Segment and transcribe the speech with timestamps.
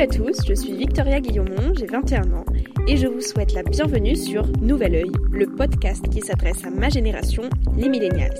[0.00, 2.46] Salut à tous, je suis Victoria Guillaumont, j'ai 21 ans
[2.88, 6.88] et je vous souhaite la bienvenue sur Nouvel Oeil, le podcast qui s'adresse à ma
[6.88, 7.42] génération,
[7.76, 8.38] les millennials.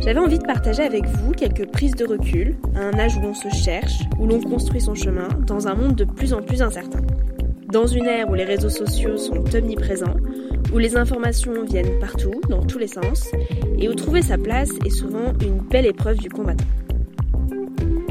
[0.00, 3.34] J'avais envie de partager avec vous quelques prises de recul, à un âge où l'on
[3.34, 7.02] se cherche, où l'on construit son chemin, dans un monde de plus en plus incertain.
[7.72, 10.16] Dans une ère où les réseaux sociaux sont omniprésents,
[10.74, 13.30] où les informations viennent partout, dans tous les sens,
[13.78, 16.66] et où trouver sa place est souvent une belle épreuve du combattant.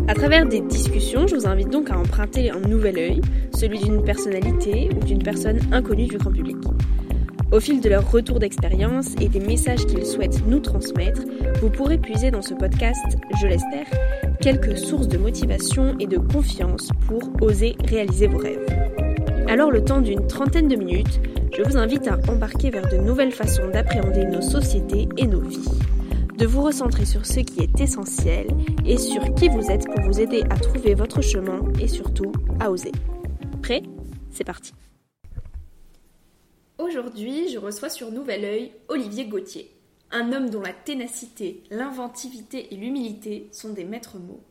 [0.07, 3.21] À travers des discussions, je vous invite donc à emprunter un nouvel œil,
[3.55, 6.57] celui d'une personnalité ou d'une personne inconnue du grand public.
[7.51, 11.23] Au fil de leur retour d'expérience et des messages qu'ils souhaitent nous transmettre,
[11.59, 13.87] vous pourrez puiser dans ce podcast, je l'espère,
[14.41, 18.65] quelques sources de motivation et de confiance pour oser réaliser vos rêves.
[19.47, 21.19] Alors le temps d'une trentaine de minutes,
[21.57, 25.67] je vous invite à embarquer vers de nouvelles façons d'appréhender nos sociétés et nos vies
[26.37, 28.47] de vous recentrer sur ce qui est essentiel
[28.85, 32.71] et sur qui vous êtes pour vous aider à trouver votre chemin et surtout à
[32.71, 32.91] oser.
[33.61, 33.83] Prêt?
[34.31, 34.73] C'est parti.
[36.77, 39.71] Aujourd'hui, je reçois sur Nouvel Oeil Olivier Gauthier,
[40.11, 44.43] un homme dont la ténacité, l'inventivité et l'humilité sont des maîtres mots.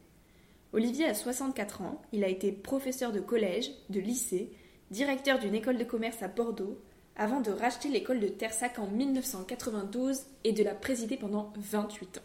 [0.73, 4.50] Olivier a 64 ans, il a été professeur de collège, de lycée,
[4.91, 6.78] directeur d'une école de commerce à Bordeaux,
[7.17, 12.23] avant de racheter l'école de Tersac en 1992 et de la présider pendant 28 ans.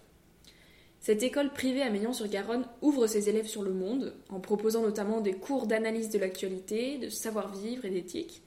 [1.00, 5.34] Cette école privée à Meillan-sur-Garonne ouvre ses élèves sur le monde, en proposant notamment des
[5.34, 8.42] cours d'analyse de l'actualité, de savoir-vivre et d'éthique.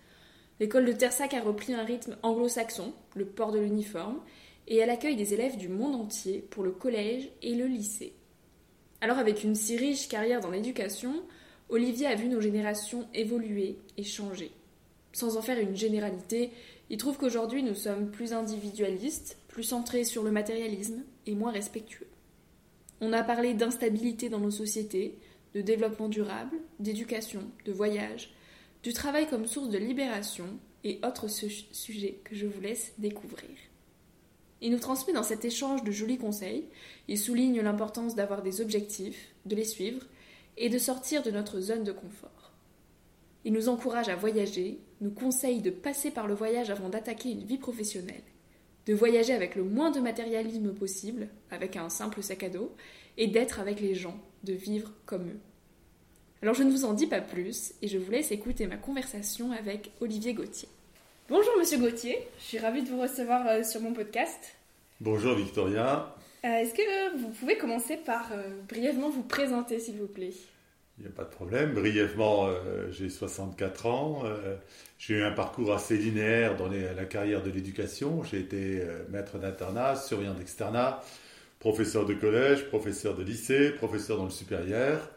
[0.60, 4.20] L'école de Tersac a repris un rythme anglo-saxon, le port de l'uniforme,
[4.68, 8.12] et elle accueille des élèves du monde entier pour le collège et le lycée.
[9.00, 11.22] Alors avec une si riche carrière dans l'éducation,
[11.68, 14.52] Olivier a vu nos générations évoluer et changer
[15.12, 16.50] sans en faire une généralité,
[16.90, 22.08] il trouve qu'aujourd'hui nous sommes plus individualistes, plus centrés sur le matérialisme et moins respectueux.
[23.00, 25.18] On a parlé d'instabilité dans nos sociétés,
[25.54, 28.32] de développement durable, d'éducation, de voyage,
[28.82, 30.46] du travail comme source de libération
[30.84, 33.50] et autres sujets que je vous laisse découvrir.
[34.60, 36.64] Il nous transmet dans cet échange de jolis conseils,
[37.08, 40.06] il souligne l'importance d'avoir des objectifs, de les suivre
[40.56, 42.52] et de sortir de notre zone de confort.
[43.44, 47.44] Il nous encourage à voyager, nous conseille de passer par le voyage avant d'attaquer une
[47.44, 48.22] vie professionnelle,
[48.86, 52.72] de voyager avec le moins de matérialisme possible, avec un simple sac à dos,
[53.18, 55.40] et d'être avec les gens, de vivre comme eux.
[56.40, 59.52] Alors je ne vous en dis pas plus, et je vous laisse écouter ma conversation
[59.52, 60.68] avec Olivier Gauthier.
[61.28, 64.56] Bonjour Monsieur Gauthier, je suis ravie de vous recevoir euh, sur mon podcast.
[65.00, 66.14] Bonjour Victoria.
[66.44, 70.32] Euh, est-ce que vous pouvez commencer par euh, brièvement vous présenter s'il vous plaît?
[70.98, 71.74] Il n'y a pas de problème.
[71.74, 74.22] Brièvement, euh, j'ai 64 ans.
[74.24, 74.56] Euh,
[74.98, 78.22] j'ai eu un parcours assez linéaire dans la carrière de l'éducation.
[78.22, 81.02] J'ai été euh, maître d'internat, surveillant d'externat,
[81.60, 85.10] professeur de collège, professeur de lycée, professeur dans le supérieur.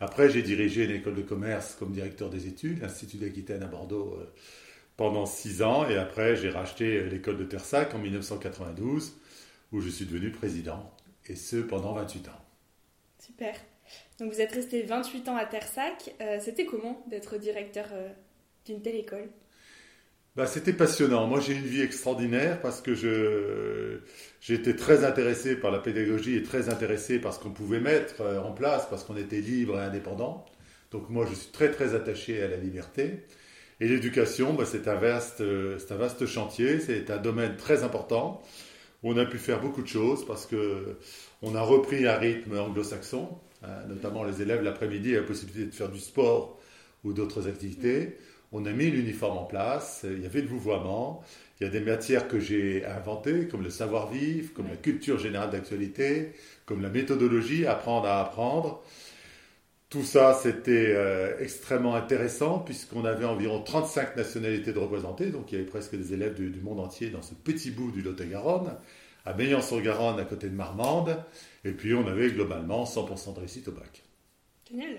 [0.00, 4.18] Après, j'ai dirigé une école de commerce comme directeur des études, l'Institut d'Aquitaine à Bordeaux,
[4.96, 5.86] pendant six ans.
[5.88, 9.12] Et après, j'ai racheté l'école de Tersac en 1992,
[9.72, 10.90] où je suis devenu président.
[11.26, 12.44] Et ce, pendant 28 ans.
[13.18, 13.54] Super.
[14.20, 16.14] Donc vous êtes resté 28 ans à Tersac.
[16.20, 18.10] Euh, c'était comment d'être directeur euh,
[18.66, 19.30] d'une telle école?
[20.36, 21.26] Bah, C'était passionnant.
[21.26, 24.00] Moi j'ai une vie extraordinaire parce que je,
[24.42, 28.42] j'étais très intéressé par la pédagogie et très intéressé par ce qu'on pouvait mettre euh,
[28.42, 30.44] en place parce qu'on était libre et indépendant.
[30.90, 33.24] Donc moi je suis très très attaché à la liberté.
[33.80, 38.42] Et l'éducation, bah, c'est, un vaste, un vaste chantier, c'est un domaine très important
[39.02, 40.98] où on a pu faire beaucoup de choses parce que
[41.40, 43.30] on a repris un rythme anglo-saxon,
[43.62, 46.60] hein, notamment les élèves l'après-midi la possibilité de faire du sport
[47.04, 48.16] ou d'autres activités.
[48.52, 51.22] On a mis l'uniforme en place, il y avait le vouvoiement,
[51.60, 55.50] il y a des matières que j'ai inventées, comme le savoir-vivre, comme la culture générale
[55.50, 56.32] d'actualité,
[56.64, 58.82] comme la méthodologie, apprendre à apprendre.
[59.90, 65.58] Tout ça, c'était euh, extrêmement intéressant puisqu'on avait environ 35 nationalités de représentées, donc il
[65.58, 68.76] y avait presque des élèves du, monde entier dans ce petit bout du Lot-et-Garonne,
[69.30, 71.16] à Meillan-sur-Garonne, à côté de Marmande,
[71.64, 74.02] et puis on avait globalement 100% de réussite au bac.
[74.68, 74.98] Génial.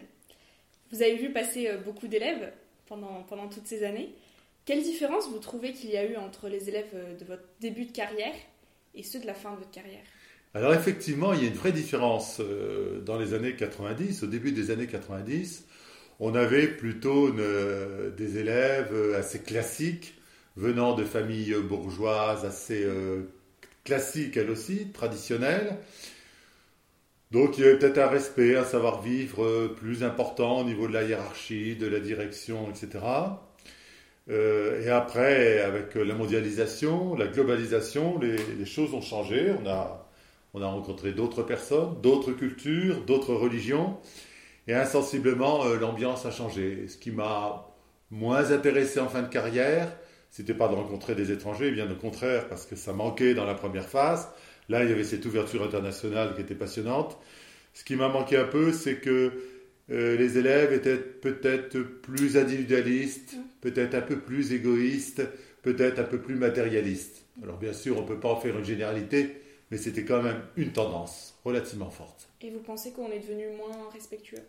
[0.91, 2.51] Vous avez vu passer euh, beaucoup d'élèves
[2.87, 4.13] pendant, pendant toutes ces années.
[4.65, 7.85] Quelle différence vous trouvez qu'il y a eu entre les élèves euh, de votre début
[7.85, 8.33] de carrière
[8.95, 10.03] et ceux de la fin de votre carrière?
[10.53, 14.53] Alors effectivement, il y a une vraie différence euh, dans les années 90, au début
[14.53, 15.65] des années 90.
[16.19, 20.13] On avait plutôt des élèves assez classiques,
[20.55, 22.85] venant de familles bourgeoises assez
[23.81, 25.77] euh, classiques elles aussi, traditionnelles.
[27.31, 31.03] Donc il y avait peut-être un respect, un savoir-vivre plus important au niveau de la
[31.03, 32.99] hiérarchie, de la direction, etc.
[34.29, 39.53] et après, avec la mondialisation, la globalisation, les, choses ont changé.
[39.63, 40.01] On a
[40.53, 43.97] on a rencontré d'autres personnes, d'autres cultures, d'autres religions,
[44.67, 46.87] et insensiblement, euh, l'ambiance a changé.
[46.87, 47.67] Ce qui m'a
[48.09, 49.91] moins intéressé en fin de carrière,
[50.31, 53.53] c'était pas de rencontrer des étrangers, bien au contraire, parce que ça manquait dans la
[53.53, 54.29] première phase.
[54.69, 57.17] Là, il y avait cette ouverture internationale qui était passionnante.
[57.73, 59.33] Ce qui m'a manqué un peu, c'est que
[59.91, 65.21] euh, les élèves étaient peut-être plus individualistes, peut-être un peu plus égoïstes,
[65.61, 67.25] peut-être un peu plus matérialistes.
[67.43, 69.35] Alors bien sûr, on ne peut pas en faire une généralité,
[69.69, 72.29] mais c'était quand même une tendance relativement forte.
[72.41, 74.43] Et vous pensez qu'on est devenu moins respectueux?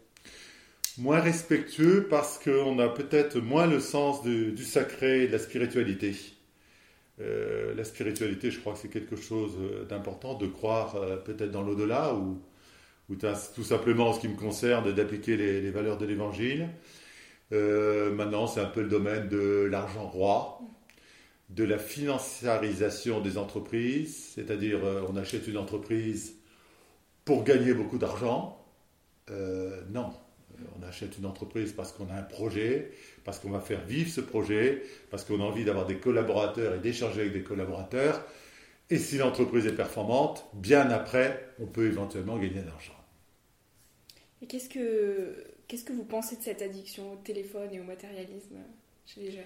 [0.99, 6.15] Moins respectueux parce qu'on a peut-être moins le sens du sacré et de la spiritualité.
[7.21, 9.57] Euh, la spiritualité, je crois que c'est quelque chose
[9.89, 12.41] d'important, de croire euh, peut-être dans l'au-delà ou,
[13.11, 16.69] ou tout simplement en ce qui me concerne d'appliquer les, valeurs de l'évangile.
[17.53, 20.61] Euh, maintenant, c'est un peu le domaine de l'argent roi
[21.51, 26.37] de la financiarisation des entreprises, c'est-à-dire on achète une entreprise
[27.27, 28.59] pour gagner beaucoup d'argent.
[29.91, 30.13] Non,
[30.79, 32.91] on achète une entreprise parce qu'on a un projet,
[33.25, 36.79] parce qu'on va faire vivre ce projet, parce qu'on a envie d'avoir des collaborateurs et
[36.79, 38.25] d'échanger avec des collaborateurs.
[38.91, 42.93] Et si l'entreprise est performante, bien après, on peut éventuellement gagner de l'argent.
[44.43, 45.37] Et qu'est-ce que,
[45.69, 48.57] qu'est-ce que vous pensez de cette addiction au téléphone et au matérialisme
[49.07, 49.45] chez les jeunes?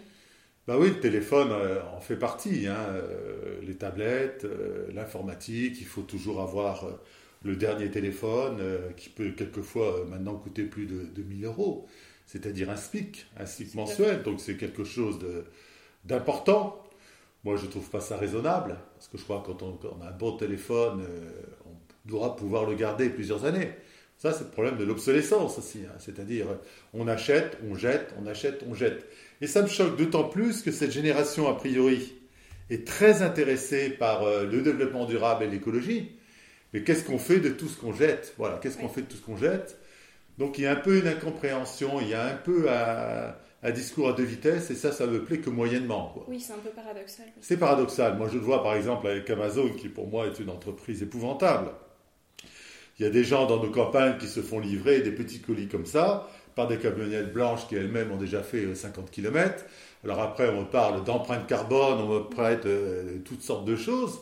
[0.66, 2.66] Bah oui, le téléphone euh, en fait partie.
[2.66, 6.88] Hein, euh, les tablettes, euh, l'informatique, il faut toujours avoir
[7.42, 8.60] le dernier téléphone
[8.96, 11.86] qui peut quelquefois maintenant coûter plus de 2000 euros.
[12.26, 14.22] C'est-à-dire un SPIC, un SPIC mensuel.
[14.22, 15.18] Donc c'est quelque chose
[16.04, 16.82] d'important.
[17.44, 18.76] Moi, je ne trouve pas ça raisonnable.
[18.94, 21.04] Parce que je crois que quand on, a un bon téléphone,
[21.66, 23.70] on doit pouvoir le garder plusieurs années.
[24.18, 25.80] Ça, c'est le problème de l'obsolescence aussi.
[25.86, 25.94] Hein.
[25.98, 26.46] C'est-à-dire,
[26.94, 29.06] on achète, on jette, on achète, on jette.
[29.40, 32.14] Et ça me choque d'autant plus que cette génération, a priori,
[32.70, 36.12] est très intéressée par euh, le développement durable et l'écologie.
[36.76, 38.34] Mais qu'est-ce qu'on fait de tout ce qu'on jette?
[38.36, 39.78] Voilà, qu'est-ce qu'on fait de tout ce qu'on jette?
[40.36, 44.10] Donc il y a un peu une incompréhension, il y a un peu un, discours
[44.10, 46.14] à deux vitesses, et ça, ça me plaît que moyennement.
[46.28, 47.24] Oui, c'est un peu paradoxal.
[47.40, 48.18] C'est paradoxal.
[48.18, 51.70] Moi, je le vois par exemple avec Amazon, qui pour moi est une entreprise épouvantable.
[52.98, 55.68] Il y a des gens dans nos campagnes qui se font livrer des petits colis
[55.68, 59.64] comme ça, par des camionnettes blanches qui elles-mêmes ont déjà fait 50 euh, km.
[60.04, 64.20] Alors après, on parle d'empreinte carbone, on me prête euh, toutes sortes de choses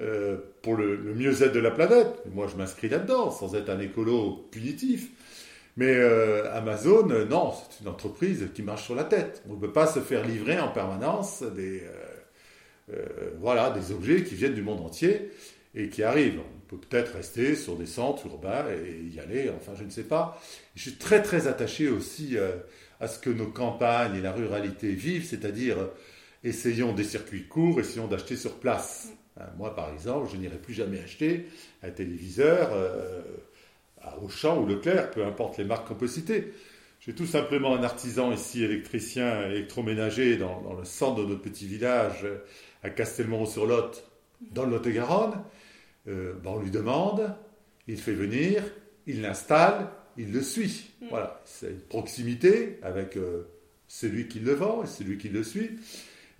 [0.00, 2.22] euh, pour le, mieux-être de la planète.
[2.32, 5.08] moi, je m'inscris là-dedans, sans être un écolo punitif.
[5.76, 5.94] Mais
[6.54, 9.44] Amazon, non, c'est une entreprise qui marche sur la tête.
[9.48, 11.84] On ne peut pas se faire livrer en permanence des,
[13.38, 15.30] voilà, des objets qui viennent du monde entier
[15.76, 19.84] et qui arrivent peut peut-être rester sur des centres urbains et y aller, enfin je
[19.84, 20.40] ne sais pas.
[20.76, 22.52] Je suis très très attaché aussi euh,
[23.00, 25.86] à ce que nos campagnes et la ruralité vivent, c'est-à-dire euh,
[26.44, 29.08] essayons des circuits courts, essayons d'acheter sur place.
[29.38, 31.46] Hein, moi par exemple, je n'irai plus jamais acheter
[31.82, 33.22] un téléviseur euh,
[34.00, 36.52] à Auchan ou Leclerc, peu importe les marques qu'on peut citer.
[37.00, 41.66] J'ai tout simplement un artisan ici, électricien, électroménager, dans, dans le centre de notre petit
[41.66, 42.26] village,
[42.82, 44.04] à Castelmoron-sur-Lot,
[44.40, 45.42] dans le Lot-et-Garonne.
[46.08, 47.34] Euh, ben, on lui demande,
[47.86, 48.62] il fait venir,
[49.06, 50.90] il l'installe, il le suit.
[51.00, 51.06] Mm.
[51.10, 53.48] Voilà, c'est une proximité avec euh,
[53.86, 55.70] celui qui le vend et celui qui le suit.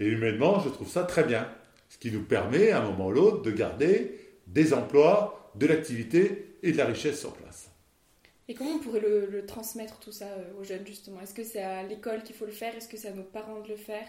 [0.00, 1.48] Et humainement, je trouve ça très bien.
[1.88, 6.56] Ce qui nous permet, à un moment ou l'autre, de garder des emplois, de l'activité
[6.62, 7.70] et de la richesse sur place.
[8.48, 11.20] Et comment on pourrait le, transmettre tout ça euh, aux jeunes, justement?
[11.20, 12.74] Est-ce que c'est à l'école qu'il faut le faire?
[12.74, 14.06] Est-ce que c'est à nos parents de le faire?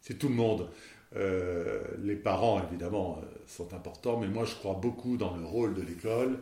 [0.00, 0.68] C'est tout le monde.
[1.16, 5.82] Euh, les parents, évidemment, sont importants, mais moi, je crois beaucoup dans le rôle de
[5.82, 6.38] l'école,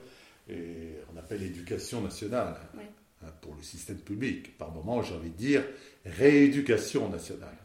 [0.48, 4.58] et on appelle l'éducation nationale, hein, pour le système public.
[4.58, 5.64] Par moment, j'ai envie de dire
[6.04, 7.56] rééducation nationale.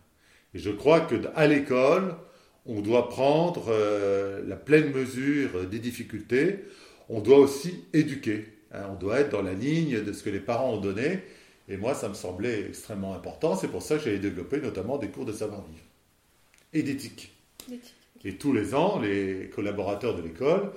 [0.53, 2.15] Et je crois qu'à l'école,
[2.65, 3.73] on doit prendre
[4.45, 6.59] la pleine mesure des difficultés,
[7.09, 8.45] on doit aussi éduquer.
[8.71, 8.87] Hein.
[8.91, 11.19] on doit être dans la ligne de ce que les parents ont donné.
[11.69, 13.55] Et moi, ça me semblait extrêmement important.
[13.55, 15.83] C'est pour ça que j'avais développé notamment des cours de savoir-vivre
[16.73, 17.31] et d'éthique.
[18.25, 20.71] Et tous les ans, les collaborateurs de l'école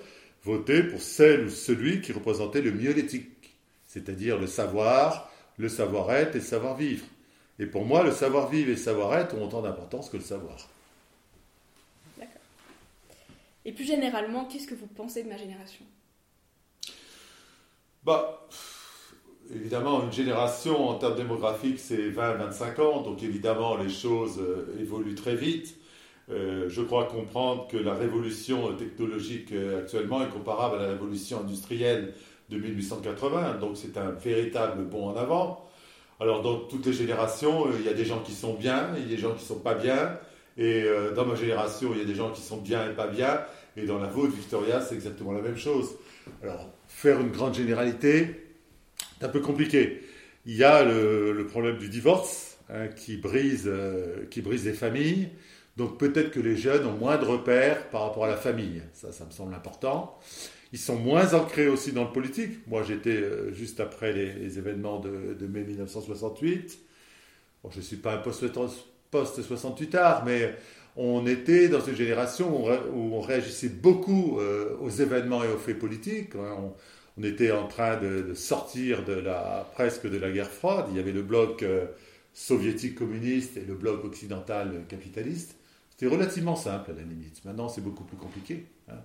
[0.45, 3.57] votaient pour celle ou celui qui représentait le mieux l'éthique,
[3.87, 7.05] c'est-à-dire le savoir, le savoir-être et le savoir-vivre.
[7.59, 10.57] Et pour moi, le savoir-vivre et le savoir-être ont autant d'importance que le savoir.
[12.19, 12.43] D'accord.
[13.65, 15.85] Et plus généralement, qu'est-ce que vous pensez de ma génération?
[18.05, 18.47] Bah
[19.55, 25.15] évidemment, une génération en termes démographiques, c'est 20-25 ans, donc évidemment, les choses euh, évoluent
[25.15, 25.77] très vite.
[26.29, 31.41] Euh, je crois comprendre que la révolution technologique euh, actuellement est comparable à la révolution
[31.41, 32.15] industrielle
[32.49, 35.66] de 1880, donc c'est un véritable bond en avant.
[36.21, 39.07] Alors, dans toutes les générations, il y a des gens qui sont bien, il y
[39.07, 40.19] a des gens qui sont pas bien,
[40.57, 43.41] et dans ma génération, il y a des gens qui sont bien et pas bien,
[43.77, 45.91] et dans la vôtre, Victoria, c'est exactement la même chose.
[46.43, 48.47] Alors, faire une grande généralité,
[49.19, 50.03] c'est un peu compliqué.
[50.47, 55.29] Il y a le, problème du divorce hein, qui, brise, euh, qui brise les familles.
[55.77, 58.83] Donc peut-être que les jeunes ont moins de repères par rapport à la famille.
[58.95, 60.19] Ça, ça me semble important.
[60.73, 62.67] Ils sont moins ancrés aussi dans le politique.
[62.67, 66.79] Moi, j'étais euh, juste après les, événements de, mai 1968.
[67.63, 70.55] Bon, je ne suis pas un post-68 art, mais
[70.97, 75.79] on était dans une génération où on réagissait beaucoup euh, aux événements et aux faits
[75.79, 76.33] politiques.
[77.19, 80.87] On était en train de, sortir de la, presque de la guerre froide.
[80.91, 81.87] Il y avait le bloc euh,
[82.35, 85.57] soviétique communiste et le bloc occidental capitaliste.
[85.91, 87.43] C'était relativement simple à la limite.
[87.45, 88.67] Maintenant, c'est beaucoup plus compliqué.
[88.89, 88.99] Hein.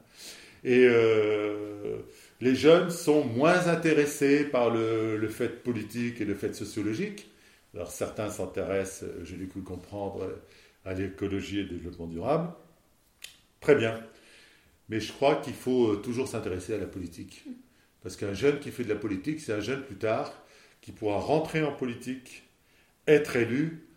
[0.64, 1.98] Et euh,
[2.40, 7.32] les jeunes sont moins intéressés par le, fait politique et le fait sociologique.
[7.74, 10.30] Alors certains s'intéressent, euh, je l'ai cru comprendre,
[10.86, 12.50] à l'écologie et le développement durable.
[13.60, 14.00] Très bien.
[14.90, 17.46] Mais je crois qu'il faut toujours s'intéresser à la politique.
[18.02, 20.34] Parce qu'un jeune qui fait de la politique, c'est un jeune plus tard
[20.82, 22.44] qui pourra rentrer en politique,
[23.08, 23.88] être élu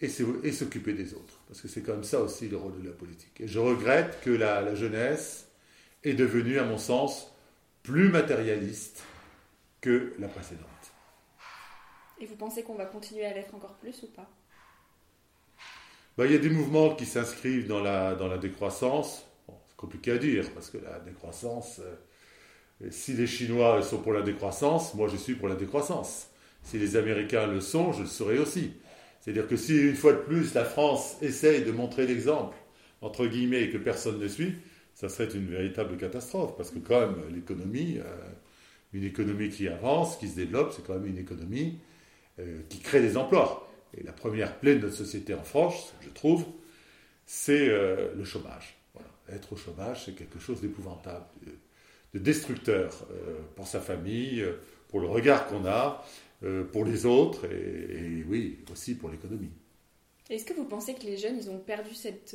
[0.00, 1.40] et s'occuper des autres.
[1.48, 3.40] Parce que c'est comme ça aussi le rôle de la politique.
[3.40, 5.47] Et je regrette que la, jeunesse
[6.04, 7.32] est devenue, à mon sens,
[7.82, 9.02] plus matérialiste
[9.80, 10.64] que la précédente.
[12.20, 14.28] Et vous pensez qu'on va continuer à l'être encore plus ou pas?
[16.16, 19.24] Ben, Il y a des mouvements qui s'inscrivent dans la, dans la décroissance.
[19.46, 24.22] c'est compliqué à dire, parce que la décroissance, euh, si les Chinois sont pour la
[24.22, 26.28] décroissance, moi je suis pour la décroissance.
[26.62, 28.72] Si les Américains le sont, je le serai aussi.
[29.20, 32.56] C'est-à-dire que si une fois de plus la France essaye de montrer l'exemple,
[33.00, 34.56] entre guillemets, et que personne ne suit,
[34.98, 36.56] ça serait une véritable catastrophe.
[36.56, 38.30] Parce que quand même, l'économie, euh,
[38.92, 41.78] une économie qui avance, qui se développe, c'est quand même une économie
[42.40, 43.70] euh, qui crée des emplois.
[43.96, 46.44] Et la première plaie de notre société en France, je trouve,
[47.26, 48.76] c'est euh, le chômage.
[49.30, 51.26] Être au chômage, c'est quelque chose d'épouvantable
[52.14, 53.06] de destructeur
[53.54, 54.42] pour sa famille,
[54.88, 56.02] pour le regard qu'on a,
[56.72, 59.50] pour les autres et, oui, aussi pour l'économie.
[60.30, 62.34] Est-ce que vous pensez que les jeunes, ils ont perdu cette,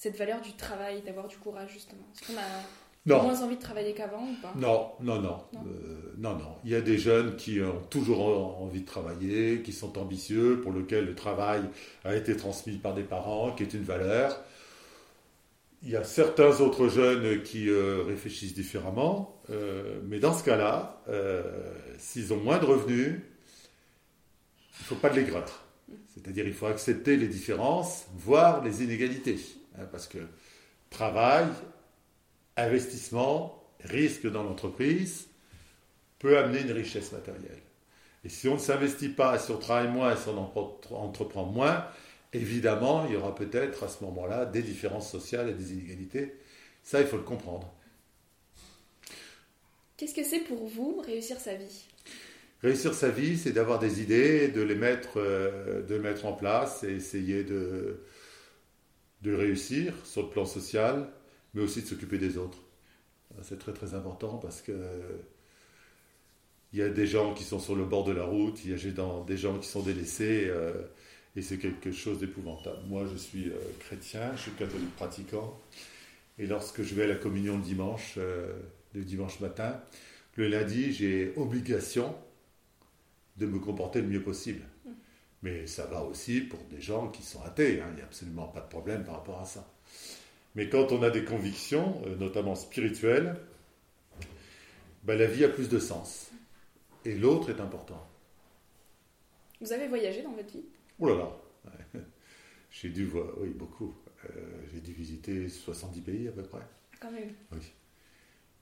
[0.00, 3.92] cette valeur du travail, d'avoir du courage justement Est-ce qu'on a moins envie de travailler
[3.92, 4.54] qu'avant ou pas?
[4.56, 5.44] Non, non, non.
[6.16, 6.36] Non.
[6.38, 10.62] non, Il y a des jeunes qui ont toujours envie de travailler, qui sont ambitieux,
[10.62, 11.64] pour lesquels le travail
[12.04, 14.42] a été transmis par des parents, qui est une valeur.
[15.82, 21.02] Il y a certains autres jeunes qui euh, réfléchissent différemment, euh, mais dans ce cas-là,
[21.10, 21.42] euh,
[21.98, 25.52] s'ils ont moins de revenus, il ne faut pas de les gratter.
[26.14, 29.38] C'est-à-dire il faut accepter les différences, voire les inégalités.
[29.78, 30.18] Hein, parce que
[30.90, 31.46] travail,
[32.56, 35.28] investissement, risque dans l'entreprise
[36.18, 37.62] peut amener une richesse matérielle.
[38.24, 41.86] Et si on ne s'investit pas, si on travaille moins, si on entreprend moins,
[42.32, 46.34] Évidemment, il y aura peut-être à ce moment-là des différences sociales et des inégalités.
[46.82, 47.72] Ça, il faut le comprendre.
[49.96, 51.86] Qu'est-ce que c'est pour vous réussir sa vie?
[52.62, 56.84] Réussir sa vie, c'est d'avoir des idées, de les mettre, euh, de mettre en place
[56.84, 58.04] et essayer de,
[59.22, 61.08] de réussir sur le plan social,
[61.54, 62.58] mais aussi de s'occuper des autres.
[63.42, 64.72] C'est très très important parce que
[66.72, 68.74] il y a des gens qui sont sur le bord de la route, il y
[68.74, 70.46] a des gens qui sont délaissés.
[70.48, 70.72] Euh,
[71.36, 72.78] et c'est quelque chose d'épouvantable.
[72.88, 75.60] Moi, je suis euh, chrétien, je suis catholique pratiquant.
[76.38, 78.52] Et lorsque je vais à la communion le dimanche, euh,
[78.94, 79.80] le dimanche matin,
[80.36, 82.14] le lundi, j'ai obligation
[83.36, 84.62] de me comporter le mieux possible.
[85.42, 87.86] Mais ça va aussi pour des gens qui sont athées, hein.
[87.90, 89.66] il n'y a absolument pas de problème par rapport à ça.
[90.54, 93.36] Mais quand on a des convictions, euh, notamment spirituelles,
[95.04, 96.30] ben, la vie a plus de sens.
[97.04, 98.06] Et l'autre est important.
[99.60, 100.64] Vous avez voyagé dans votre vie?
[100.98, 102.00] Oh là là
[102.70, 103.94] J'ai dû voir, oui, beaucoup.
[104.28, 104.30] Euh,
[104.72, 106.66] j'ai dû visiter 70 pays à peu près.
[107.00, 107.32] Quand même.
[107.52, 107.72] Oui.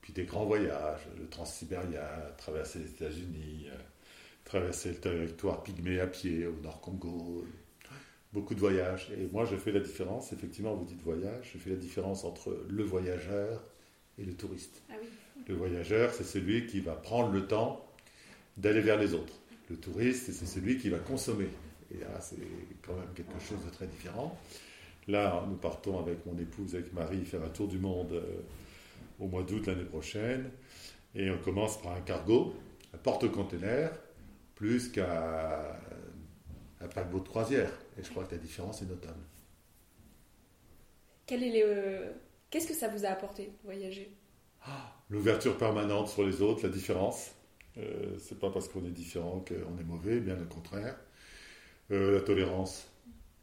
[0.00, 2.06] Puis des grands voyages, le Transsibérien,
[2.36, 3.68] traverser les États-Unis,
[4.48, 7.44] traverser le territoire pygmée à pied au Nord Congo.
[8.32, 9.10] Beaucoup de voyages.
[9.18, 12.64] Et moi, je fais la différence, effectivement, vous dites voyage, je fais la différence entre
[12.68, 13.62] le voyageur
[14.18, 14.82] et le touriste.
[14.90, 15.08] Ah oui.
[15.46, 17.86] Le voyageur, c'est celui qui va prendre le temps
[18.56, 19.34] d'aller vers les autres.
[19.70, 21.48] Le touriste, c'est celui qui va consommer.
[21.94, 22.36] Et là, c'est
[22.82, 24.38] quand même quelque chose de très différent.
[25.08, 28.22] Là, nous partons avec mon épouse, avec Marie, faire un tour du monde euh,
[29.20, 30.50] au mois d'août l'année prochaine.
[31.14, 32.54] Et on commence par un cargo,
[32.94, 33.90] un porte-container,
[34.58, 35.06] plus qu'un
[36.80, 37.70] un paquebot de croisière.
[37.98, 39.20] Et je crois que la différence est notable.
[41.26, 42.12] Quel est le...
[42.50, 44.16] Qu'est-ce que ça vous a apporté, voyager?
[44.64, 47.32] Ah, L'ouverture permanente sur les autres, la différence.
[47.76, 50.96] Euh, c'est pas parce qu'on est différent qu'on est mauvais, bien au contraire.
[51.90, 52.88] Euh, la tolérance.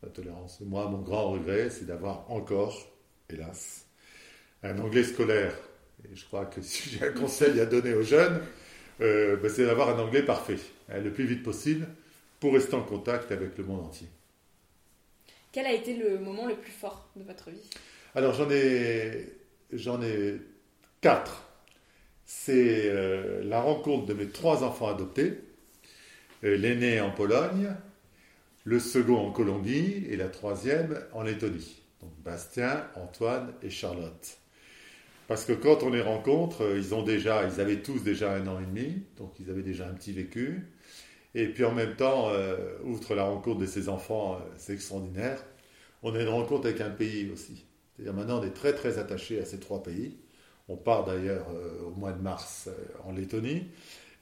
[0.04, 0.60] La tolérance.
[0.62, 2.76] Moi, mon grand regret, c'est d'avoir encore,
[3.30, 3.86] hélas,
[4.64, 5.54] un anglais scolaire.
[6.04, 8.42] Et je crois que si j'ai un conseil à donner aux jeunes,
[9.02, 10.58] euh, ben, c'est d'avoir un anglais parfait,
[10.90, 11.88] hein, le plus vite possible,
[12.40, 14.08] pour rester en contact avec le monde entier.
[15.52, 17.70] Quel a été le moment le plus fort de votre vie?
[18.14, 19.34] Alors j'en ai,
[19.72, 20.40] j'en ai
[21.02, 21.44] quatre.
[22.26, 25.40] C'est euh, la rencontre de mes trois enfants adoptés,
[26.44, 27.74] euh, l'aîné en Pologne,
[28.64, 31.82] le second en Colombie et la troisième en Lettonie.
[32.02, 34.38] Donc Bastien, Antoine et Charlotte.
[35.28, 38.46] Parce que quand on les rencontre, euh, ils ont déjà, ils avaient tous déjà un
[38.48, 40.68] an et demi, donc ils avaient déjà un petit vécu.
[41.34, 42.32] Et puis en même temps,
[42.86, 45.44] outre la rencontre de ces enfants, c'est extraordinaire.
[46.02, 47.66] On a une rencontre avec un pays aussi.
[47.96, 50.16] C'est-à-dire maintenant, on est très très attaché à ces trois pays.
[50.70, 51.46] On part d'ailleurs
[51.86, 52.70] au mois de mars
[53.04, 53.68] en Lettonie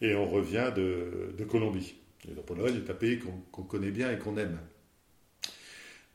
[0.01, 1.93] et on revient de, de Colombie.
[2.27, 3.19] Et la Pologne est un pays
[3.51, 4.57] qu'on connaît bien et qu'on aime.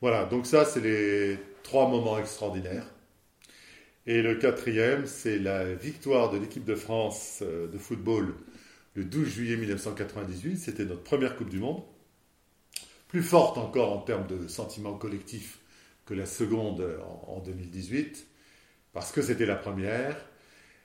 [0.00, 2.90] Voilà, donc ça, c'est les trois moments extraordinaires.
[4.08, 8.32] Et le quatrième, c'est la victoire de l'équipe de France euh, de football
[8.94, 10.56] le 12 juillet 1998.
[10.56, 11.82] C'était notre première Coupe du Monde.
[13.08, 15.58] Plus forte encore en termes de sentiment collectif
[16.06, 16.82] que la seconde
[17.26, 18.26] en 2018,
[18.94, 20.16] parce que c'était la première,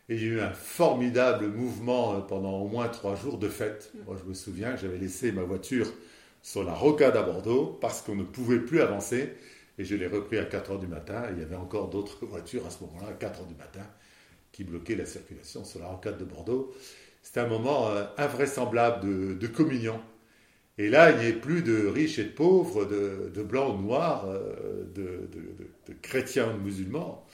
[0.10, 3.48] et il y a eu un formidable mouvement euh, pendant au moins trois jours de
[3.48, 3.94] fête.
[3.94, 4.00] Mm.
[4.06, 5.88] Moi, je me souviens que j'avais laissé ma voiture
[6.42, 9.34] sur la rocade à Bordeaux parce qu'on ne pouvait plus avancer.
[9.78, 11.24] Et je l'ai repris à 4 heures du matin.
[11.32, 13.86] il y avait encore d'autres voitures à ce moment-là, à 4 heures du matin,
[14.52, 16.74] qui bloquaient la circulation sur la rocade de Bordeaux.
[17.22, 20.00] C'était un moment euh, invraisemblable de, communion.
[20.78, 23.84] Et là, il n'y avait plus de riches et de pauvres, de, blancs ou de
[23.84, 25.30] noirs, euh, de,
[25.88, 27.26] de chrétiens ou de musulmans.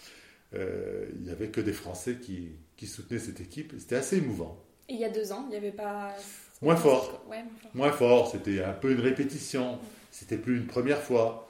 [0.56, 3.74] Euh, il n'y avait que des Français qui, qui soutenaient cette équipe.
[3.78, 4.64] C'était assez émouvant.
[4.88, 6.16] Et il y a deux ans, il n'y avait pas.
[6.62, 7.26] Moins fort.
[7.74, 8.32] moins fort.
[8.32, 9.80] C'était un peu une répétition.
[10.12, 11.49] C'était plus une première fois.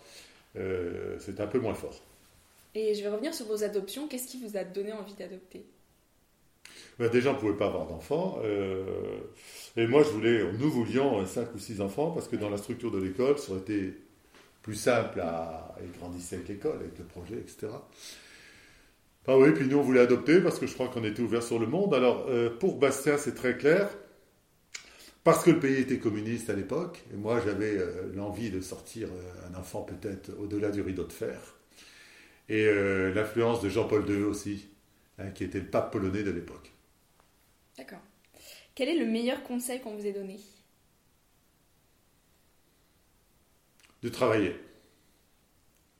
[0.57, 1.95] Euh, c'était un peu moins fort.
[2.73, 4.07] Et je vais revenir sur vos adoptions.
[4.07, 5.67] Qu'est-ce qui vous a donné envie d'adopter?
[6.99, 8.39] Ben Déjà, on ne pouvait pas avoir d'enfants.
[8.43, 8.83] Euh,
[9.77, 12.91] et moi, je voulais, nous voulions cinq ou six enfants parce que dans la structure
[12.91, 13.93] de l'école, ça aurait été
[14.63, 17.69] plus simple à, à grandir avec l'école, avec le projet, etc.
[19.27, 21.59] Ah oui, puis nous on voulait adopter parce que je crois qu'on était ouvert sur
[21.59, 21.93] le monde.
[21.93, 23.87] Alors euh, pour Bastien c'est très clair,
[25.23, 29.09] parce que le pays était communiste à l'époque, et moi j'avais euh, l'envie de sortir
[29.09, 31.39] euh, un enfant peut-être au-delà du rideau de fer,
[32.47, 32.65] et
[33.13, 34.69] l'influence de Jean-Paul II aussi,
[35.19, 36.71] hein, qui était le pape polonais de l'époque.
[37.77, 38.01] D'accord.
[38.73, 40.39] Quel est le meilleur conseil qu'on vous ait donné?
[44.01, 44.55] De travailler.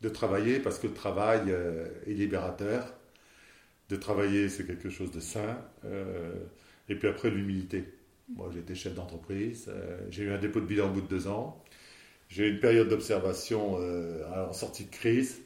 [0.02, 1.52] De travailler parce que le travail
[2.08, 3.00] est libérateur
[3.90, 5.58] de travailler, c'est quelque chose de sain.
[5.86, 6.34] Euh,
[6.88, 7.86] et puis après, l'humilité.
[8.36, 9.66] Moi, j'ai été chef d'entreprise.
[9.70, 11.64] Euh, j'ai eu un dépôt de bilan au bout de deux ans.
[12.30, 15.42] J'ai eu une période d'observation euh, en sortie de crise.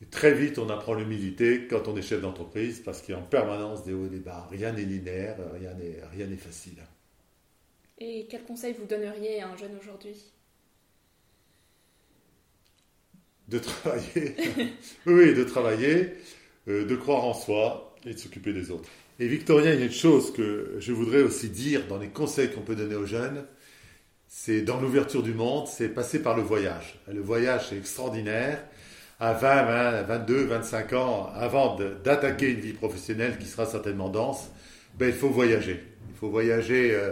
[0.00, 3.20] Et très vite, on apprend l'humilité quand on est chef d'entreprise parce qu'il y a
[3.20, 4.46] en permanence des hauts et des bas.
[4.50, 6.78] Rien n'est linéaire, rien n'est, rien n'est facile.
[7.98, 10.32] Et quel conseil vous donneriez à un jeune aujourd'hui?
[13.48, 14.36] De travailler.
[15.06, 16.14] oui, de travailler.
[16.68, 18.90] Euh, de croire en soi et de s'occuper des autres.
[19.20, 22.52] Et Victorien, il y a une chose que je voudrais aussi dire dans les conseils
[22.52, 23.44] qu'on peut donner aux jeunes,
[24.28, 27.00] c'est dans l'ouverture du monde, c'est passer par le voyage.
[27.12, 28.62] Le voyage, c'est extraordinaire.
[29.18, 34.50] À 20, 20, 22, 25 ans, avant d'attaquer une vie professionnelle qui sera certainement dense,
[34.96, 35.82] ben, il faut voyager.
[36.10, 37.10] Il faut voyager euh,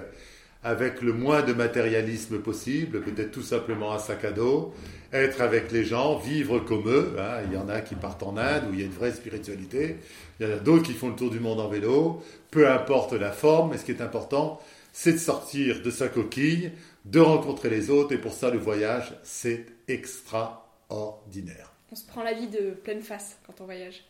[0.62, 4.72] avec le moins de matérialisme possible, peut-être tout simplement un sac à dos,
[5.12, 7.16] être avec les gens, vivre comme eux.
[7.18, 7.42] Hein.
[7.46, 9.96] Il y en a qui partent en Inde où il y a une vraie spiritualité.
[10.38, 12.22] Il y en a d'autres qui font le tour du monde en vélo.
[12.50, 14.60] Peu importe la forme, mais ce qui est important,
[14.92, 16.72] c'est de sortir de sa coquille,
[17.04, 18.12] de rencontrer les autres.
[18.12, 21.72] Et pour ça, le voyage, c'est extraordinaire.
[21.92, 24.04] On se prend la vie de pleine face quand on voyage.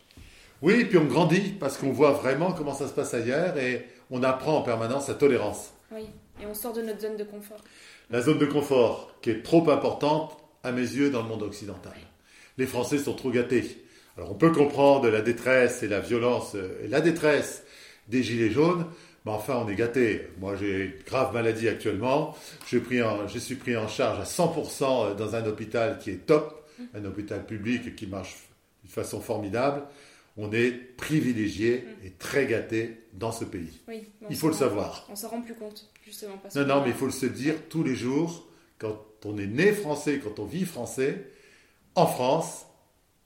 [0.63, 4.23] Oui, puis on grandit parce qu'on voit vraiment comment ça se passe ailleurs et on
[4.23, 5.73] apprend en permanence la tolérance.
[5.93, 6.07] Oui,
[6.41, 7.63] et on sort de notre zone de confort.
[8.11, 11.95] La zone de confort qui est trop importante à mes yeux dans le monde occidental.
[12.59, 13.85] Les Français sont trop gâtés.
[14.17, 17.65] Alors on peut comprendre la détresse et la violence euh, et la détresse
[18.09, 18.87] des gilets jaunes,
[19.25, 20.29] mais enfin on est gâtés.
[20.39, 25.35] Moi j'ai une grave maladie actuellement, je, je suis pris en charge à 100% dans
[25.35, 28.37] un hôpital qui est top, un hôpital public qui marche
[28.85, 29.83] de façon formidable
[30.37, 33.81] on est privilégié et très gâté dans ce pays.
[34.29, 35.07] il faut le savoir.
[35.11, 36.35] On s'en rend plus compte, justement.
[36.55, 38.47] non, non, mais il faut se dire tous les jours,
[38.79, 41.27] quand on est né français, quand on vit français,
[41.95, 42.67] en France,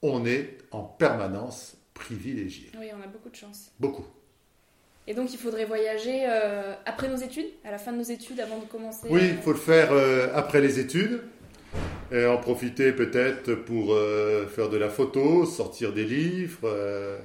[0.01, 2.71] on est en permanence privilégié.
[2.79, 3.71] Oui, on a beaucoup de chance.
[3.79, 4.05] Beaucoup.
[5.07, 8.39] Et donc, il faudrait voyager euh, après nos études, à la fin de nos études,
[8.39, 11.21] avant de commencer Oui, il faut le faire euh, après les études
[12.11, 17.17] et en profiter peut-être pour euh, faire de la photo, sortir des livres, euh,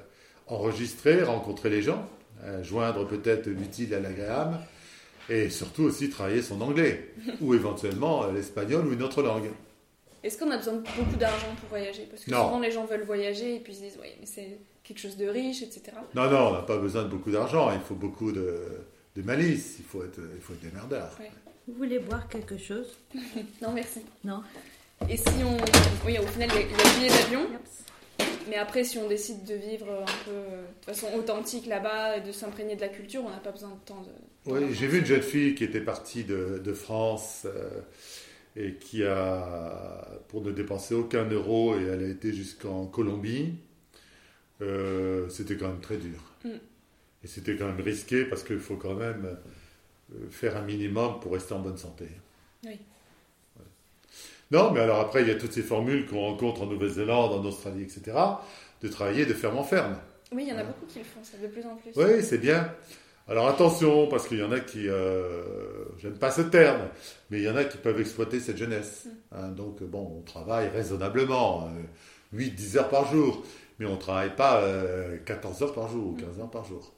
[0.46, 2.08] enregistrer, rencontrer les gens,
[2.44, 4.58] euh, joindre peut-être l'utile à l'agréable,
[5.28, 9.50] et surtout aussi travailler son anglais, ou éventuellement l'espagnol ou une autre langue.
[10.22, 12.06] Est-ce qu'on a besoin de beaucoup d'argent pour voyager?
[12.10, 14.58] Parce que souvent les gens veulent voyager et puis ils se disent, oui, mais c'est
[14.82, 15.96] quelque chose de riche, etc.
[16.14, 18.58] Non, non, on n'a pas besoin de beaucoup d'argent, il faut beaucoup de,
[19.16, 21.16] malice, il faut être, il faut être démerdeur.
[21.68, 22.96] Vous voulez boire quelque chose?
[23.62, 24.00] Non, merci.
[24.24, 24.42] Non.
[25.08, 25.56] Et si on.
[26.06, 27.46] Oui, au final, il y a billet d'avion.
[28.48, 32.30] Mais après, si on décide de vivre un peu de façon authentique là-bas et de
[32.32, 34.10] s'imprégner de la culture, on n'a pas besoin de temps de.
[34.46, 37.80] Oui, j'ai vu une jeune fille qui était partie de, de France euh,
[38.54, 43.54] et qui a, pour ne dépenser aucun euro, et elle a été jusqu'en Colombie.
[44.62, 46.18] Euh, c'était quand même très dur.
[46.44, 46.50] Mm.
[47.24, 49.36] Et c'était quand même risqué parce qu'il faut quand même
[50.14, 52.06] euh, faire un minimum pour rester en bonne santé.
[52.64, 52.78] Oui.
[54.52, 57.44] Non, mais alors après, il y a toutes ces formules qu'on rencontre en Nouvelle-Zélande, en
[57.44, 58.16] Australie, etc.,
[58.80, 59.96] de travailler de ferme en ferme.
[60.30, 61.90] Oui, il y en a beaucoup qui le font, ça de plus en plus.
[61.96, 62.72] Oui, c'est bien.
[63.28, 65.42] Alors attention, parce qu'il y en a qui, euh,
[65.98, 66.88] j'aime pas ce terme,
[67.30, 69.06] mais il y en a qui peuvent exploiter cette jeunesse.
[69.06, 69.10] Mm.
[69.32, 71.68] Hein, donc bon, on travaille raisonnablement,
[72.32, 73.42] 8-10 euh, heures par jour,
[73.80, 74.62] mais on ne travaille pas
[75.24, 76.92] 14 euh, heures par jour ou 15 heures par jour.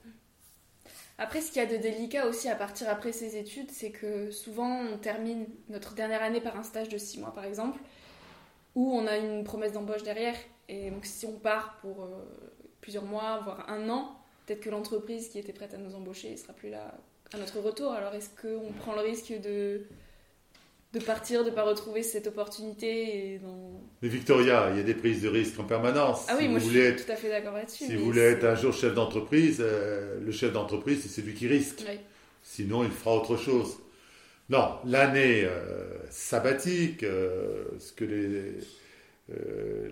[1.17, 4.31] Après, ce qu'il y a de délicat aussi à partir après ces études, c'est que
[4.31, 7.81] souvent on termine notre dernière année par un stage de six mois par exemple,
[8.75, 10.37] où on a une promesse d'embauche derrière.
[10.69, 12.09] Et donc si on part pour
[12.83, 14.15] plusieurs mois, voire un an,
[14.49, 16.95] peut-être que l'entreprise qui était prête à nous embaucher ne sera plus là
[17.35, 17.93] à notre retour.
[17.93, 19.83] Alors est-ce qu'on prend le risque de
[20.95, 23.35] de partir, de ne pas retrouver cette opportunité.
[23.35, 23.41] Et
[24.01, 26.25] Mais Victoria, il y a des prises de risques en permanence.
[26.29, 27.85] Ah oui, moi je suis tout à fait d'accord là-dessus.
[27.85, 31.47] Si vous voulez être un jour chef d'entreprise, euh, le chef d'entreprise, c'est celui qui
[31.47, 31.85] risque.
[32.43, 33.79] Sinon, il fera autre chose.
[34.49, 38.55] Non, l'année euh, sabbatique, euh, ce que les.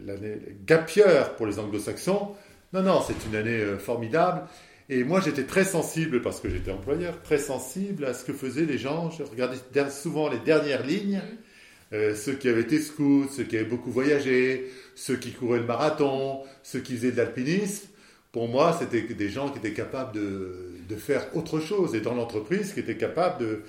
[0.07, 2.35] l'année gapieur pour les anglo-saxons,
[2.73, 4.43] non, non, c'est une année formidable.
[4.89, 8.67] Et moi, j'étais très sensible, parce que j'étais employeur, très sensible à ce que faisaient
[8.67, 9.11] les gens.
[9.11, 11.95] Je regardais souvent les dernières lignes, mm.
[11.95, 15.67] euh, ceux qui avaient été scouts, ceux qui avaient beaucoup voyagé, ceux qui couraient le
[15.67, 17.89] marathon, ceux qui faisaient de l'alpinisme.
[18.31, 22.15] Pour moi, c'était des gens qui étaient capables de, de faire autre chose, et dans
[22.15, 23.63] l'entreprise, qui étaient capables de,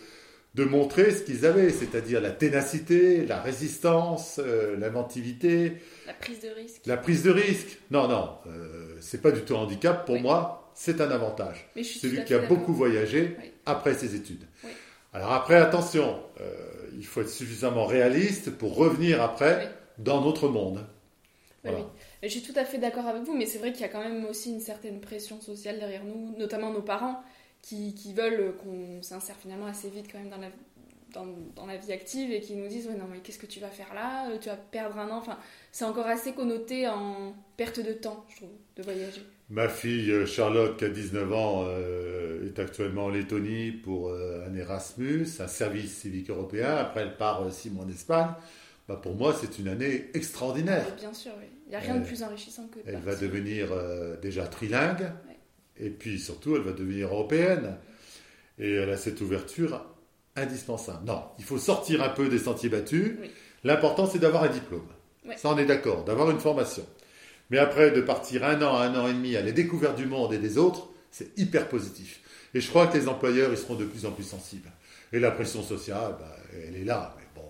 [0.57, 5.77] de montrer ce qu'ils avaient, c'est-à-dire la ténacité, la résistance, euh, l'inventivité.
[6.05, 6.81] La prise de risque.
[6.85, 7.77] La prise de risque.
[7.91, 11.67] Non, non, euh, c'est pas du tout un handicap pour moi c'est un avantage.
[11.75, 14.43] Celui qui a beaucoup voyagé après ses études.
[15.11, 16.53] Alors après, attention, euh,
[16.95, 20.85] il faut être suffisamment réaliste pour revenir après dans notre monde.
[21.65, 21.71] Oui,
[22.21, 24.03] Je suis tout à fait d'accord avec vous, mais c'est vrai qu'il y a quand
[24.03, 27.23] même aussi une certaine pression sociale derrière nous, notamment nos parents,
[27.61, 30.49] qui, veulent qu'on s'insère finalement assez vite quand même dans la,
[31.55, 33.93] dans, la vie active et qui nous disent non mais qu'est-ce que tu vas faire
[33.93, 34.29] là?
[34.39, 35.17] Tu vas perdre un an.
[35.17, 35.37] Enfin,
[35.71, 39.21] c'est encore assez connoté en perte de temps, je trouve, de voyager.
[39.49, 44.45] Ma fille euh, Charlotte, qui a 19 ans, euh, est actuellement en Lettonie pour euh,
[44.45, 46.75] un Erasmus, un service civique européen.
[46.75, 48.27] Après, elle part six mois en Espagne.
[48.89, 50.85] Bah, pour moi, c'est une année extraordinaire.
[50.97, 51.45] bien sûr, oui.
[51.65, 53.67] Il n'y a rien de plus enrichissant que de Elle va devenir
[54.21, 55.11] déjà trilingue.
[55.79, 57.77] Et puis surtout, elle va devenir européenne.
[58.59, 59.83] Et elle a cette ouverture
[60.35, 61.05] indispensable.
[61.05, 63.17] Non, il faut sortir un peu des sentiers battus.
[63.63, 64.87] L'important, c'est d'avoir un diplôme.
[65.35, 66.85] Ça, on est d'accord, d'avoir une formation.
[67.49, 70.33] Mais après, de partir un an, un an et demi à la découverte du monde
[70.33, 72.21] et des autres, c'est hyper positif.
[72.53, 74.69] Et je crois que les employeurs, ils seront de plus en plus sensibles.
[75.13, 76.35] Et la pression sociale, bah,
[76.67, 77.47] elle est là, mais bon,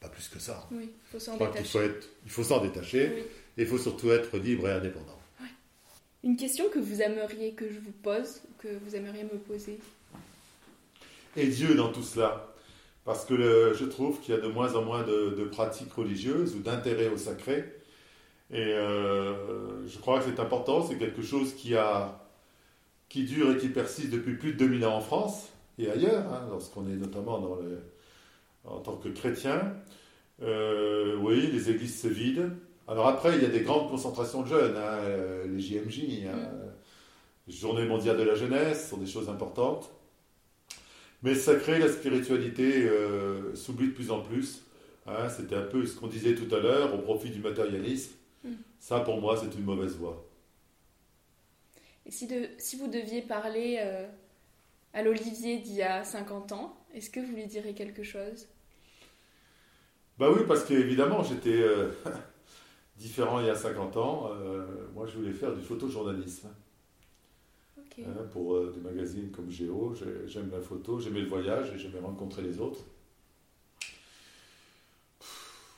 [0.00, 0.66] pas plus que ça.
[0.72, 2.00] Oui, il faut s'en Je crois qu'il faut détacher.
[2.24, 3.22] il faut s'en détacher, Oui.
[3.58, 5.15] et il faut surtout être libre et indépendant.
[6.26, 9.78] Une question que vous aimeriez que je vous pose, que vous aimeriez me poser.
[11.36, 12.52] Et Dieu dans tout cela.
[13.04, 16.56] Parce que je trouve qu'il y a de moins en moins de, de pratiques religieuses
[16.56, 17.72] ou d'intérêt au sacré.
[18.50, 22.28] Et euh, je crois que c'est important, c'est quelque chose qui, a,
[23.08, 26.48] qui dure et qui persiste depuis plus de 2000 ans en France et ailleurs, hein,
[26.50, 27.78] lorsqu'on est notamment dans le,
[28.64, 29.76] en tant que chrétien.
[30.42, 32.50] Euh, oui, les églises se vident.
[32.88, 36.50] Alors après, il y a des grandes concentrations de jeunes, hein, euh, les JMJ, hein,
[37.48, 39.90] Journée mondiale de la jeunesse, sont des choses importantes.
[41.22, 44.62] Mais sacré, la spiritualité euh, s'oublie de plus en plus.
[45.06, 48.12] Hein, C'était un peu ce qu'on disait tout à l'heure, au profit du matérialisme.
[48.44, 48.54] Mm.
[48.78, 50.24] Ça, pour moi, c'est une mauvaise voie.
[52.04, 54.06] Et si, de, si vous deviez parler euh,
[54.92, 58.46] à l'Olivier d'il y a 50 ans, est-ce que vous lui direz quelque chose?
[60.18, 61.90] Bah oui, parce qu'évidemment, j'étais euh,
[62.96, 64.30] différent il y a 50 ans.
[64.32, 66.48] Euh, moi, je voulais faire du photojournalisme.
[67.98, 69.94] Hein, pour euh, des magazines comme Géo.
[69.94, 72.80] J'ai- J'aime la photo, j'aimais le voyage et j'aimais rencontrer les autres.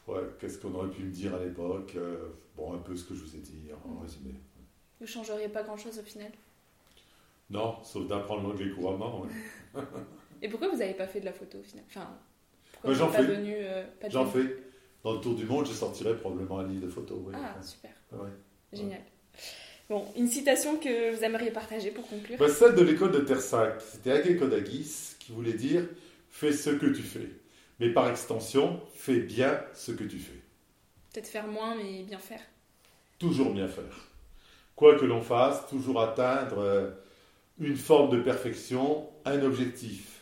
[0.09, 3.15] Ouais, qu'est-ce qu'on aurait pu me dire à l'époque Euh, Bon, un peu ce que
[3.15, 4.03] je vous ai dit en Mm.
[4.03, 4.35] résumé.
[5.01, 6.33] Vous changeriez pas grand-chose au final?
[7.51, 9.21] Non, sauf d'apprendre l'anglais couramment.
[9.23, 9.29] ouais.
[10.43, 11.85] Et pourquoi vous n'avez pas fait de la photo au final?
[11.89, 12.09] Enfin,
[12.73, 13.63] pourquoi Euh, vous j'en n'êtes pas fais.
[13.63, 14.57] euh, J'en fais.
[15.05, 17.19] Dans le tour du monde, je sortirai probablement un livre de photos.
[17.25, 17.35] oui.
[17.37, 18.29] Ah, super, Ouais.
[18.73, 19.01] génial.
[19.89, 22.37] Bon, une citation que vous aimeriez partager pour conclure?
[22.39, 25.85] Bah, celle de l'école de Tersac, c'était Agé Kodagis qui voulait dire
[26.31, 27.31] fais ce que tu fais.
[27.81, 30.41] Mais par extension, fais bien ce que tu fais.
[31.13, 32.41] Peut-être faire moins, mais bien faire.
[33.19, 34.09] toujours bien faire.
[34.77, 36.91] Quoi que l'on fasse, toujours atteindre euh,
[37.59, 40.21] une forme de perfection, un objectif.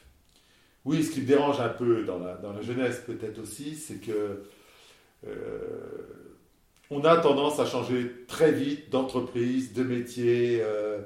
[0.85, 3.97] Oui, ce qui me dérange un peu dans la, dans la jeunesse peut-être aussi, c'est
[4.01, 4.45] que
[5.27, 6.37] euh,
[6.91, 10.61] on a tendance à changer très vite d'entreprise, de métier.
[10.63, 11.01] euh,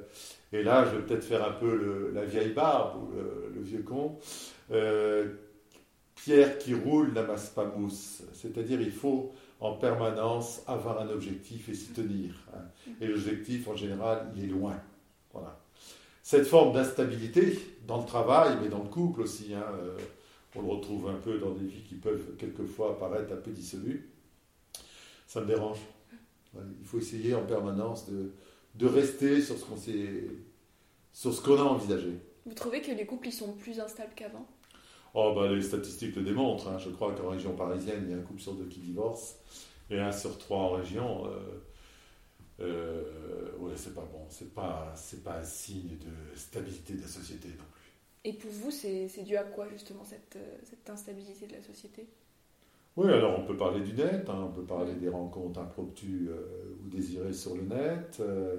[0.52, 3.12] et là, je vais peut-être faire un peu la vieille barbe ou
[3.54, 4.18] le, vieux con.
[4.72, 5.28] Euh,
[6.16, 8.22] pierre qui roule n'amasse pas mousse.
[8.34, 12.34] C'est-à-dire, il faut en permanence avoir un objectif et s'y tenir.
[12.54, 12.62] hein.
[13.00, 14.74] Et l'objectif, en général, il est loin.
[15.32, 15.58] Voilà.
[16.22, 19.64] Cette forme d'instabilité dans le travail, mais dans le couple aussi, hein,
[20.56, 24.09] on le retrouve un peu dans des vies qui peuvent quelquefois paraître un peu dissolues,
[25.30, 25.78] ça me dérange.
[26.80, 28.32] Il faut essayer en permanence de,
[28.76, 30.24] de rester sur ce qu'on s'est-
[31.12, 32.12] sur ce qu'on a envisagé.
[32.44, 34.46] Vous trouvez que les couples ils sont plus instables qu'avant?
[35.14, 36.68] Oh, bah, les statistiques le démontrent.
[36.68, 36.78] hein.
[36.78, 39.36] Je crois qu'en région parisienne, il y a un couple sur deux qui divorce
[39.90, 41.26] et un sur trois en région.
[41.26, 41.60] Euh,
[42.60, 44.26] euh, ouais, c'est pas bon.
[44.28, 47.90] C'est pas, c'est pas un signe de stabilité de la société non plus.
[48.24, 52.08] Et pour vous, c'est dû à quoi justement cette, euh, cette instabilité de la société?
[52.96, 56.74] Oui, alors on peut parler du net, hein, on peut parler des rencontres impromptues euh,
[56.82, 58.56] ou désirées sur le net, euh,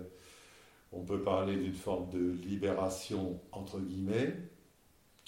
[0.93, 4.33] on peut parler d'une forme de libération entre guillemets.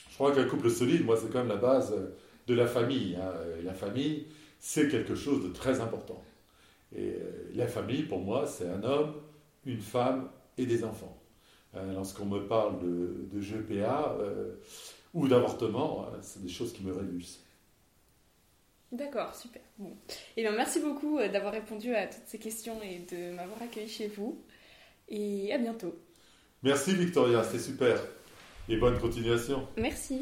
[0.10, 1.94] Je crois qu'un couple solide, moi, c'est quand même la base
[2.48, 3.16] de la famille.
[3.16, 3.34] hein.
[3.64, 4.28] La famille,
[4.60, 6.22] c'est quelque chose de très important.
[6.96, 9.14] Et euh, la famille, pour moi, c'est un homme,
[9.66, 11.18] une femme et des enfants.
[11.94, 14.16] Lorsqu'on me parle de, GPA
[15.16, 17.40] ou d'avortement, c'est des choses qui me révulsent.
[18.94, 19.64] D'accord, super.
[19.80, 19.92] Bon.
[20.38, 23.90] Eh bien, merci beaucoup euh, d'avoir répondu à toutes ces questions et de m'avoir accueilli
[23.90, 24.40] chez vous.
[25.10, 25.96] Et à bientôt.
[26.62, 28.00] Merci Victoria, c'est super.
[28.70, 29.68] Et bonne continuation.
[29.78, 30.22] Merci.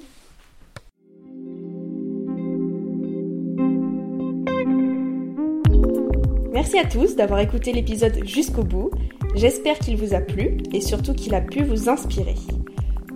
[6.53, 8.89] Merci à tous d'avoir écouté l'épisode jusqu'au bout.
[9.36, 12.36] J'espère qu'il vous a plu et surtout qu'il a pu vous inspirer.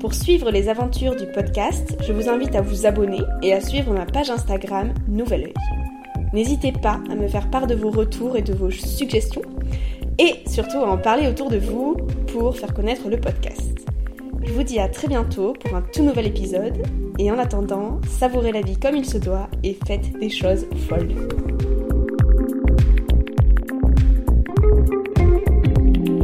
[0.05, 3.91] Pour suivre les aventures du podcast, je vous invite à vous abonner et à suivre
[3.91, 5.53] ma page Instagram Nouvel Oeil.
[6.31, 9.41] N'hésitez pas à me faire part de vos retours et de vos suggestions
[10.19, 11.97] et surtout à en parler autour de vous
[12.31, 13.83] pour faire connaître le podcast.
[14.43, 16.83] Je vous dis à très bientôt pour un tout nouvel épisode
[17.17, 21.15] et en attendant, savourez la vie comme il se doit et faites des choses folles.